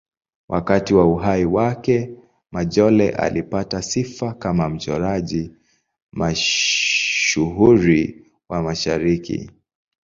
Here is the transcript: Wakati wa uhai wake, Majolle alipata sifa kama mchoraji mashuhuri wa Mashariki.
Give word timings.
Wakati 0.49 0.93
wa 0.93 1.05
uhai 1.05 1.45
wake, 1.45 2.11
Majolle 2.51 3.09
alipata 3.09 3.81
sifa 3.81 4.33
kama 4.33 4.69
mchoraji 4.69 5.51
mashuhuri 6.11 8.25
wa 8.49 8.63
Mashariki. 8.63 9.49